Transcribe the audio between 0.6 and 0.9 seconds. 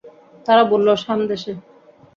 বলল,